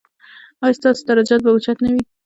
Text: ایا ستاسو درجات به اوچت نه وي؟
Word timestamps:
ایا 0.63 0.77
ستاسو 0.77 1.01
درجات 1.09 1.41
به 1.43 1.51
اوچت 1.53 1.77
نه 1.83 1.89
وي؟ 1.93 2.01